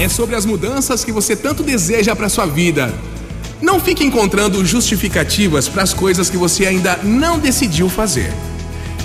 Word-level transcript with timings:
É 0.00 0.08
sobre 0.08 0.34
as 0.34 0.46
mudanças 0.46 1.04
que 1.04 1.12
você 1.12 1.36
tanto 1.36 1.62
deseja 1.62 2.16
para 2.16 2.28
sua 2.28 2.46
vida. 2.46 2.92
Não 3.60 3.78
fique 3.78 4.02
encontrando 4.02 4.64
justificativas 4.64 5.68
para 5.68 5.82
as 5.82 5.92
coisas 5.92 6.30
que 6.30 6.36
você 6.36 6.66
ainda 6.66 6.98
não 7.04 7.38
decidiu 7.38 7.88
fazer. 7.88 8.32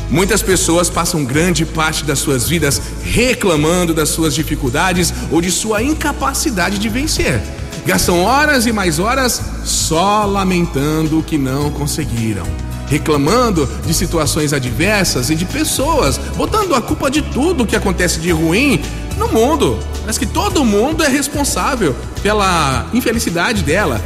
Muitas 0.10 0.42
pessoas 0.42 0.90
passam 0.90 1.26
grande 1.26 1.66
parte 1.66 2.06
das 2.06 2.20
suas 2.20 2.48
vidas 2.48 2.82
reclamando 3.04 3.94
das 3.94 4.10
suas 4.10 4.34
dificuldades 4.34 5.14
ou 5.30 5.42
de 5.42 5.52
sua 5.52 5.84
incapacidade 5.84 6.80
de 6.80 6.88
vencer. 6.88 7.42
Gastam 7.86 8.24
horas 8.24 8.66
e 8.66 8.72
mais 8.72 8.98
horas 8.98 9.42
só 9.66 10.26
lamentando 10.26 11.20
o 11.20 11.24
que 11.24 11.38
não 11.38 11.70
conseguiram, 11.70 12.46
reclamando 12.88 13.68
de 13.86 13.94
situações 13.94 14.54
adversas 14.54 15.30
e 15.30 15.36
de 15.36 15.46
pessoas, 15.46 16.18
botando 16.36 16.74
a 16.74 16.82
culpa 16.82 17.12
de 17.12 17.22
tudo 17.22 17.66
que 17.66 17.76
acontece 17.76 18.20
de 18.20 18.32
ruim 18.32 18.82
no 19.18 19.28
mundo. 19.28 19.80
Parece 20.02 20.20
que 20.20 20.26
todo 20.26 20.64
mundo 20.64 21.04
é 21.04 21.08
responsável 21.08 21.96
pela 22.22 22.88
infelicidade 22.94 23.64
dela. 23.64 24.02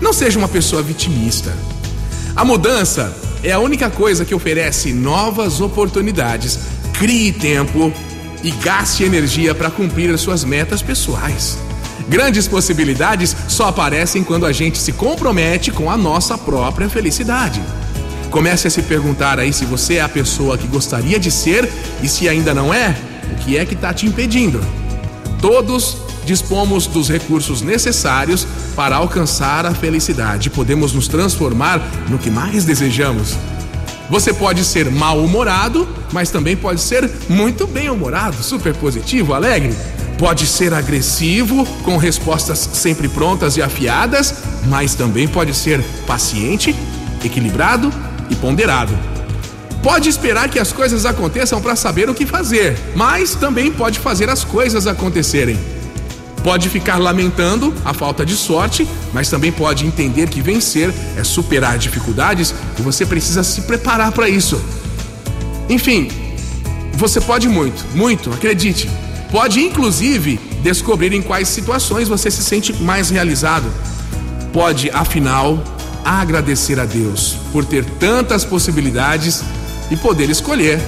Não 0.00 0.12
seja 0.12 0.38
uma 0.38 0.48
pessoa 0.48 0.82
vitimista. 0.82 1.54
A 2.34 2.44
mudança 2.44 3.14
é 3.42 3.52
a 3.52 3.58
única 3.58 3.90
coisa 3.90 4.24
que 4.24 4.34
oferece 4.34 4.92
novas 4.92 5.60
oportunidades. 5.60 6.58
Crie 6.98 7.32
tempo 7.32 7.92
e 8.42 8.50
gaste 8.50 9.04
energia 9.04 9.54
para 9.54 9.70
cumprir 9.70 10.12
as 10.12 10.20
suas 10.20 10.44
metas 10.44 10.82
pessoais. 10.82 11.58
Grandes 12.08 12.48
possibilidades 12.48 13.36
só 13.46 13.68
aparecem 13.68 14.24
quando 14.24 14.46
a 14.46 14.52
gente 14.52 14.78
se 14.78 14.92
compromete 14.92 15.70
com 15.70 15.90
a 15.90 15.96
nossa 15.96 16.36
própria 16.36 16.88
felicidade. 16.88 17.62
Comece 18.30 18.68
a 18.68 18.70
se 18.70 18.82
perguntar 18.82 19.40
aí 19.40 19.52
se 19.52 19.64
você 19.64 19.94
é 19.94 20.02
a 20.02 20.08
pessoa 20.08 20.56
que 20.56 20.66
gostaria 20.68 21.18
de 21.18 21.32
ser 21.32 21.68
e 22.00 22.08
se 22.08 22.28
ainda 22.28 22.54
não 22.54 22.72
é, 22.72 22.96
o 23.32 23.34
que 23.36 23.58
é 23.58 23.66
que 23.66 23.74
está 23.74 23.92
te 23.92 24.06
impedindo? 24.06 24.60
Todos 25.40 25.96
dispomos 26.24 26.86
dos 26.86 27.08
recursos 27.08 27.60
necessários 27.60 28.46
para 28.76 28.96
alcançar 28.96 29.66
a 29.66 29.74
felicidade. 29.74 30.48
Podemos 30.48 30.92
nos 30.92 31.08
transformar 31.08 31.82
no 32.08 32.18
que 32.18 32.30
mais 32.30 32.64
desejamos. 32.64 33.36
Você 34.08 34.32
pode 34.32 34.64
ser 34.64 34.90
mal-humorado, 34.90 35.88
mas 36.12 36.30
também 36.30 36.56
pode 36.56 36.80
ser 36.80 37.10
muito 37.28 37.66
bem-humorado, 37.66 38.42
super 38.44 38.74
positivo, 38.74 39.34
alegre. 39.34 39.74
Pode 40.18 40.46
ser 40.46 40.72
agressivo, 40.72 41.64
com 41.82 41.96
respostas 41.96 42.58
sempre 42.74 43.08
prontas 43.08 43.56
e 43.56 43.62
afiadas, 43.62 44.34
mas 44.66 44.94
também 44.94 45.26
pode 45.26 45.54
ser 45.54 45.82
paciente, 46.06 46.76
equilibrado 47.24 47.92
e 48.30 48.36
ponderado. 48.36 48.96
Pode 49.82 50.08
esperar 50.08 50.48
que 50.48 50.58
as 50.58 50.72
coisas 50.72 51.06
aconteçam 51.06 51.60
para 51.60 51.74
saber 51.74 52.08
o 52.08 52.14
que 52.14 52.26
fazer, 52.26 52.78
mas 52.94 53.34
também 53.34 53.72
pode 53.72 53.98
fazer 53.98 54.28
as 54.28 54.44
coisas 54.44 54.86
acontecerem. 54.86 55.58
Pode 56.42 56.68
ficar 56.68 56.96
lamentando 56.98 57.74
a 57.84 57.92
falta 57.92 58.24
de 58.24 58.34
sorte, 58.34 58.88
mas 59.12 59.28
também 59.28 59.52
pode 59.52 59.86
entender 59.86 60.28
que 60.28 60.40
vencer 60.40 60.92
é 61.16 61.24
superar 61.24 61.78
dificuldades 61.78 62.54
e 62.78 62.82
você 62.82 63.04
precisa 63.04 63.42
se 63.42 63.62
preparar 63.62 64.12
para 64.12 64.28
isso. 64.28 64.62
Enfim, 65.68 66.10
você 66.94 67.20
pode 67.20 67.48
muito, 67.48 67.84
muito, 67.94 68.30
acredite. 68.32 68.88
Pode 69.30 69.60
inclusive 69.60 70.40
descobrir 70.62 71.12
em 71.12 71.22
quais 71.22 71.48
situações 71.48 72.08
você 72.08 72.30
se 72.30 72.42
sente 72.42 72.72
mais 72.74 73.10
realizado. 73.10 73.70
Pode, 74.52 74.90
afinal, 74.90 75.62
agradecer 76.04 76.78
a 76.80 76.84
Deus 76.84 77.36
por 77.52 77.64
ter 77.64 77.84
tantas 77.84 78.44
possibilidades 78.44 79.42
e 79.90 79.96
poder 79.96 80.30
escolher 80.30 80.80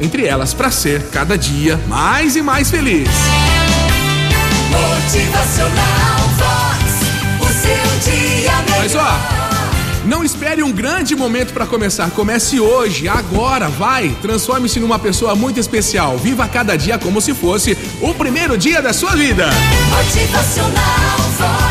entre 0.00 0.26
elas 0.26 0.54
para 0.54 0.70
ser 0.70 1.02
cada 1.10 1.36
dia 1.36 1.78
mais 1.88 2.36
e 2.36 2.42
mais 2.42 2.70
feliz. 2.70 3.08
Motivacional 4.70 6.18
Vox. 6.36 6.98
O 7.40 7.46
seu 7.46 8.12
dia 8.12 8.52
melhor. 8.62 8.78
Mas 8.78 8.94
ó, 8.94 9.38
não 10.04 10.24
espere 10.24 10.62
um 10.62 10.72
grande 10.72 11.14
momento 11.16 11.52
para 11.52 11.66
começar. 11.66 12.10
Comece 12.10 12.60
hoje, 12.60 13.08
agora, 13.08 13.68
vai. 13.68 14.16
Transforme-se 14.22 14.80
numa 14.80 14.98
pessoa 14.98 15.34
muito 15.34 15.58
especial. 15.58 16.16
Viva 16.16 16.46
cada 16.48 16.76
dia 16.76 16.98
como 16.98 17.20
se 17.20 17.34
fosse 17.34 17.76
o 18.00 18.14
primeiro 18.14 18.56
dia 18.56 18.80
da 18.80 18.92
sua 18.92 19.14
vida. 19.16 19.48
Motivacional 19.90 21.18
Vox. 21.38 21.67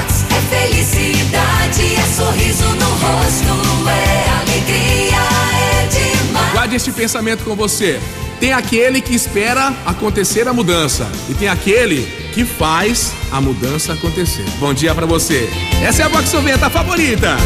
Demais. 6.68 6.72
Guarde 6.72 6.76
este 6.76 6.92
pensamento 6.92 7.44
com 7.44 7.56
você. 7.56 8.00
Tem 8.40 8.54
aquele 8.54 9.02
que 9.02 9.16
espera 9.16 9.74
acontecer 9.86 10.48
a 10.48 10.54
mudança 10.54 11.10
e 11.30 11.34
tem 11.34 11.48
aquele 11.48 12.04
que 12.34 12.44
faz 12.46 13.14
a 13.32 13.42
mudança 13.42 13.94
acontecer. 13.94 14.46
Bom 14.60 14.74
dia 14.74 14.94
para 14.94 15.06
você. 15.06 15.50
Essa 15.82 16.04
é 16.04 16.06
a 16.06 16.10
Vox 16.10 16.32
90 16.32 16.70
favorita. 16.70 17.38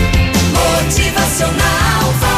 Motivacional. 0.83 2.30